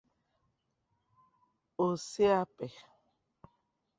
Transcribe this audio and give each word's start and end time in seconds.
ose 1.85 2.23
akpị 2.39 2.67